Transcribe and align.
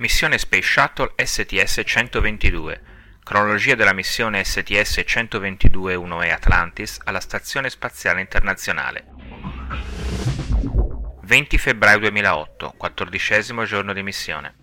Missione 0.00 0.38
Space 0.38 0.62
Shuttle 0.62 1.14
STS-122 1.16 2.78
Cronologia 3.24 3.74
della 3.74 3.92
missione 3.92 4.44
STS-122-1E 4.44 6.30
Atlantis 6.30 7.00
alla 7.02 7.18
Stazione 7.18 7.68
Spaziale 7.68 8.20
Internazionale. 8.20 9.06
20 11.22 11.58
febbraio 11.58 11.98
2008, 11.98 12.74
quattordicesimo 12.76 13.64
giorno 13.64 13.92
di 13.92 14.04
missione. 14.04 14.54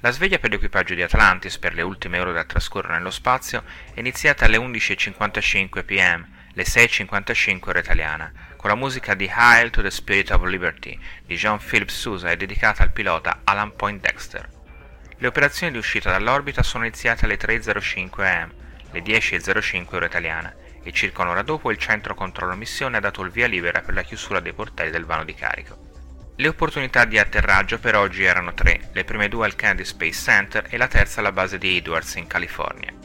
La 0.00 0.10
sveglia 0.10 0.40
per 0.40 0.50
l'equipaggio 0.50 0.94
di 0.94 1.02
Atlantis 1.02 1.58
per 1.58 1.74
le 1.74 1.82
ultime 1.82 2.18
ore 2.18 2.32
da 2.32 2.42
trascorrere 2.42 2.94
nello 2.94 3.12
spazio 3.12 3.62
è 3.94 4.00
iniziata 4.00 4.46
alle 4.46 4.58
11.55 4.58 5.84
pm, 5.84 6.26
le 6.54 6.64
6.55 6.64 7.68
ora 7.68 7.78
italiana, 7.78 8.32
con 8.56 8.70
la 8.70 8.76
musica 8.76 9.14
di 9.14 9.30
Hail 9.32 9.70
to 9.70 9.82
the 9.82 9.90
Spirit 9.90 10.30
of 10.30 10.44
Liberty 10.44 10.98
di 11.24 11.36
John 11.36 11.58
Philip 11.58 11.88
Sousa 11.88 12.30
e 12.30 12.36
dedicata 12.36 12.82
al 12.82 12.92
pilota 12.92 13.40
Alan 13.44 13.74
Poindexter. 13.74 14.48
Le 15.16 15.26
operazioni 15.26 15.72
di 15.72 15.78
uscita 15.78 16.10
dall'orbita 16.10 16.62
sono 16.62 16.84
iniziate 16.84 17.24
alle 17.24 17.38
3.05 17.38 18.24
am, 18.24 18.52
le 18.90 19.02
10.05 19.02 19.94
ora 19.94 20.06
italiana, 20.06 20.54
e 20.82 20.92
circa 20.92 21.22
un'ora 21.22 21.42
dopo 21.42 21.70
il 21.70 21.78
centro 21.78 22.14
controllo 22.14 22.56
missione 22.56 22.96
ha 22.96 23.00
dato 23.00 23.22
il 23.22 23.30
via 23.30 23.46
libera 23.46 23.80
per 23.80 23.94
la 23.94 24.02
chiusura 24.02 24.40
dei 24.40 24.52
portelli 24.52 24.90
del 24.90 25.04
vano 25.04 25.24
di 25.24 25.34
carico. 25.34 25.90
Le 26.36 26.48
opportunità 26.48 27.04
di 27.04 27.18
atterraggio 27.18 27.78
per 27.78 27.94
oggi 27.94 28.24
erano 28.24 28.52
tre, 28.52 28.90
le 28.92 29.04
prime 29.04 29.28
due 29.28 29.44
al 29.46 29.54
Kennedy 29.54 29.84
Space 29.84 30.20
Center 30.20 30.66
e 30.68 30.76
la 30.76 30.88
terza 30.88 31.20
alla 31.20 31.30
base 31.30 31.58
di 31.58 31.76
Edwards 31.76 32.14
in 32.16 32.26
California. 32.26 33.01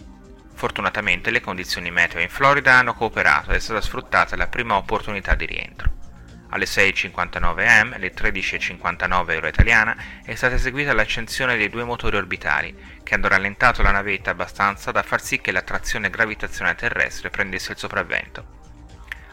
Fortunatamente 0.57 1.29
le 1.29 1.39
condizioni 1.39 1.91
meteo 1.91 2.20
in 2.20 2.29
Florida 2.29 2.79
hanno 2.79 2.95
cooperato 2.95 3.52
ed 3.52 3.57
è 3.57 3.59
stata 3.59 3.79
sfruttata 3.79 4.35
la 4.35 4.47
prima 4.47 4.75
opportunità 4.75 5.36
di 5.36 5.45
rientro. 5.45 5.91
Alle 6.50 6.66
6.59 6.66 7.67
am, 7.67 7.94
alle 7.94 8.11
13.59 8.11 9.38
ora 9.38 9.50
italiana, 9.50 9.95
è 10.23 10.33
stata 10.33 10.55
eseguita 10.55 10.94
l'accensione 10.94 11.58
dei 11.58 11.69
due 11.69 11.83
motori 11.83 12.17
orbitali, 12.17 12.75
che 13.03 13.13
hanno 13.13 13.28
rallentato 13.28 13.83
la 13.83 13.91
navetta 13.91 14.31
abbastanza 14.31 14.89
da 14.89 15.03
far 15.03 15.22
sì 15.22 15.39
che 15.39 15.52
la 15.52 15.61
trazione 15.61 16.09
gravitazionale 16.09 16.75
terrestre 16.75 17.30
prendesse 17.30 17.73
il 17.73 17.78
sopravvento. 17.78 18.55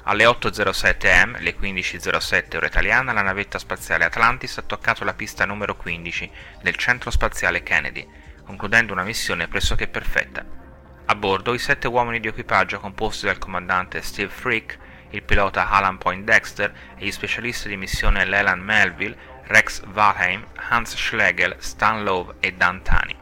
Alle 0.02 0.24
8.07 0.24 1.06
am, 1.22 1.36
alle 1.36 1.56
15.07 1.56 2.56
ora 2.56 2.66
italiana, 2.66 3.14
la 3.14 3.22
navetta 3.22 3.58
spaziale 3.58 4.04
Atlantis 4.04 4.58
ha 4.58 4.62
toccato 4.62 5.04
la 5.04 5.14
pista 5.14 5.46
numero 5.46 5.74
15 5.74 6.30
del 6.60 6.76
centro 6.76 7.10
spaziale 7.10 7.62
Kennedy, 7.62 8.06
concludendo 8.44 8.92
una 8.92 9.04
missione 9.04 9.48
pressoché 9.48 9.88
perfetta. 9.88 10.63
A 11.06 11.14
bordo 11.16 11.52
i 11.52 11.58
sette 11.58 11.86
uomini 11.86 12.18
di 12.18 12.28
equipaggio 12.28 12.80
composti 12.80 13.26
dal 13.26 13.36
comandante 13.36 14.00
Steve 14.00 14.30
Frick, 14.30 14.78
il 15.10 15.22
pilota 15.22 15.68
Alan 15.68 15.98
Poindexter 15.98 16.72
e 16.96 17.04
gli 17.04 17.10
specialisti 17.10 17.68
di 17.68 17.76
missione 17.76 18.24
Leland 18.24 18.62
Melville, 18.62 19.14
Rex 19.42 19.82
Valheim, 19.84 20.46
Hans 20.70 20.96
Schlegel, 20.96 21.56
Stan 21.58 22.02
Love 22.02 22.36
e 22.40 22.54
Dan 22.54 22.80
Tani. 22.80 23.14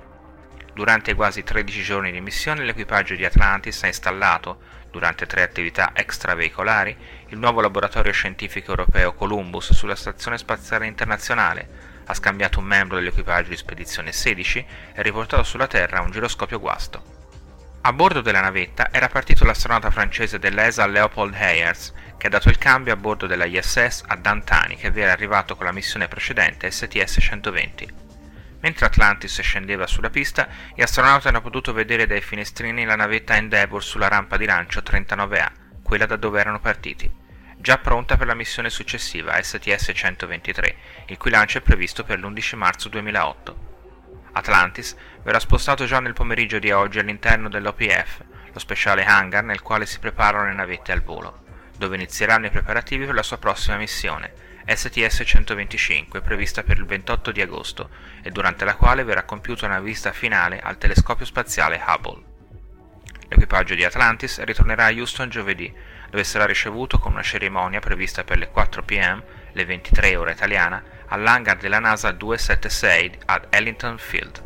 Durante 0.72 1.10
i 1.10 1.14
quasi 1.14 1.42
13 1.42 1.82
giorni 1.82 2.12
di 2.12 2.20
missione 2.20 2.64
l'equipaggio 2.64 3.16
di 3.16 3.24
Atlantis 3.24 3.82
ha 3.82 3.88
installato, 3.88 4.60
durante 4.92 5.26
tre 5.26 5.42
attività 5.42 5.90
extraveicolari, 5.92 6.96
il 7.30 7.38
nuovo 7.38 7.60
laboratorio 7.60 8.12
scientifico 8.12 8.70
europeo 8.70 9.12
Columbus 9.12 9.72
sulla 9.72 9.96
Stazione 9.96 10.38
Spaziale 10.38 10.86
Internazionale, 10.86 11.68
ha 12.06 12.14
scambiato 12.14 12.60
un 12.60 12.66
membro 12.66 12.96
dell'equipaggio 12.96 13.48
di 13.48 13.56
spedizione 13.56 14.12
16 14.12 14.66
e 14.94 15.02
riportato 15.02 15.42
sulla 15.42 15.66
Terra 15.66 16.00
un 16.00 16.12
giroscopio 16.12 16.60
guasto. 16.60 17.21
A 17.84 17.92
bordo 17.92 18.20
della 18.20 18.40
navetta 18.40 18.92
era 18.92 19.08
partito 19.08 19.44
l'astronauta 19.44 19.90
francese 19.90 20.38
dell'ESA 20.38 20.86
Leopold 20.86 21.34
Heyers, 21.34 21.92
che 22.16 22.28
ha 22.28 22.30
dato 22.30 22.48
il 22.48 22.56
cambio 22.56 22.92
a 22.92 22.96
bordo 22.96 23.26
della 23.26 23.44
ISS 23.44 24.04
a 24.06 24.14
Dantani, 24.14 24.76
che 24.76 24.92
vi 24.92 25.00
era 25.00 25.10
arrivato 25.10 25.56
con 25.56 25.66
la 25.66 25.72
missione 25.72 26.06
precedente 26.06 26.68
STS-120. 26.68 27.88
Mentre 28.60 28.86
Atlantis 28.86 29.40
scendeva 29.40 29.88
sulla 29.88 30.10
pista, 30.10 30.46
gli 30.76 30.80
astronauti 30.80 31.26
hanno 31.26 31.40
potuto 31.40 31.72
vedere 31.72 32.06
dai 32.06 32.20
finestrini 32.20 32.84
la 32.84 32.94
navetta 32.94 33.34
Endeavour 33.34 33.82
sulla 33.82 34.06
rampa 34.06 34.36
di 34.36 34.44
lancio 34.44 34.78
39A, 34.78 35.50
quella 35.82 36.06
da 36.06 36.14
dove 36.14 36.38
erano 36.38 36.60
partiti, 36.60 37.12
già 37.56 37.78
pronta 37.78 38.16
per 38.16 38.28
la 38.28 38.34
missione 38.34 38.70
successiva 38.70 39.36
STS-123, 39.38 40.74
il 41.06 41.16
cui 41.16 41.32
lancio 41.32 41.58
è 41.58 41.62
previsto 41.62 42.04
per 42.04 42.20
l'11 42.20 42.54
marzo 42.54 42.88
2008. 42.88 43.71
Atlantis 44.32 44.96
verrà 45.22 45.38
spostato 45.38 45.84
già 45.84 46.00
nel 46.00 46.14
pomeriggio 46.14 46.58
di 46.58 46.70
oggi 46.70 46.98
all'interno 46.98 47.48
dell'OPF, 47.48 48.24
lo 48.52 48.58
speciale 48.58 49.04
hangar 49.04 49.44
nel 49.44 49.62
quale 49.62 49.86
si 49.86 49.98
preparano 49.98 50.46
le 50.46 50.54
navette 50.54 50.92
al 50.92 51.02
volo, 51.02 51.42
dove 51.76 51.96
inizieranno 51.96 52.46
i 52.46 52.50
preparativi 52.50 53.04
per 53.04 53.14
la 53.14 53.22
sua 53.22 53.38
prossima 53.38 53.76
missione, 53.76 54.32
STS-125, 54.66 56.22
prevista 56.22 56.62
per 56.62 56.78
il 56.78 56.86
28 56.86 57.32
di 57.32 57.40
agosto, 57.40 57.90
e 58.22 58.30
durante 58.30 58.64
la 58.64 58.76
quale 58.76 59.04
verrà 59.04 59.24
compiuta 59.24 59.66
una 59.66 59.80
visita 59.80 60.12
finale 60.12 60.60
al 60.60 60.78
telescopio 60.78 61.26
spaziale 61.26 61.82
Hubble. 61.84 62.30
L'equipaggio 63.28 63.74
di 63.74 63.84
Atlantis 63.84 64.42
ritornerà 64.42 64.86
a 64.86 64.92
Houston 64.92 65.30
giovedì, 65.30 65.72
dove 66.10 66.24
sarà 66.24 66.44
ricevuto 66.44 66.98
con 66.98 67.12
una 67.12 67.22
cerimonia 67.22 67.80
prevista 67.80 68.24
per 68.24 68.38
le 68.38 68.50
4 68.50 68.82
pm, 68.82 69.22
le 69.52 69.64
23 69.64 70.16
ore 70.16 70.32
italiana, 70.32 70.82
all'hangar 71.12 71.58
della 71.58 71.78
NASA 71.78 72.10
276 72.10 73.18
ad 73.26 73.46
Ellington 73.50 73.98
Field. 73.98 74.42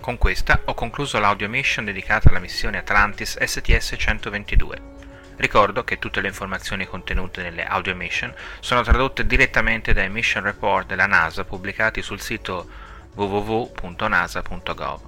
Con 0.00 0.18
questa 0.18 0.60
ho 0.64 0.74
concluso 0.74 1.18
l'audio 1.18 1.48
mission 1.48 1.84
dedicata 1.84 2.28
alla 2.28 2.38
missione 2.38 2.78
Atlantis 2.78 3.36
STS-122. 3.40 4.92
Ricordo 5.36 5.82
che 5.82 5.98
tutte 5.98 6.20
le 6.20 6.28
informazioni 6.28 6.86
contenute 6.86 7.42
nelle 7.42 7.64
audio 7.64 7.96
mission 7.96 8.32
sono 8.60 8.82
tradotte 8.82 9.26
direttamente 9.26 9.92
dai 9.92 10.08
mission 10.08 10.44
report 10.44 10.86
della 10.86 11.06
NASA 11.06 11.44
pubblicati 11.44 12.00
sul 12.00 12.20
sito 12.20 12.68
www.nasa.gov. 13.14 15.00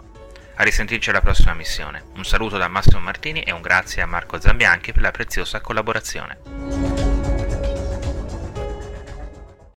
A 0.57 0.63
risentirci 0.65 1.11
alla 1.11 1.21
prossima 1.21 1.55
missione. 1.55 2.03
Un 2.17 2.25
saluto 2.25 2.57
da 2.57 2.67
Massimo 2.67 2.99
Martini 2.99 3.43
e 3.43 3.53
un 3.53 3.61
grazie 3.61 4.03
a 4.03 4.07
Marco 4.07 4.41
Zambianchi 4.41 4.93
per 4.93 5.03
la 5.03 5.11
preziosa 5.13 5.61
collaborazione. 5.61 6.96